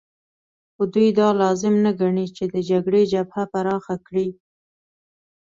[0.73, 4.27] خو دوی دا لازم نه ګڼي چې د جګړې جبهه پراخه کړي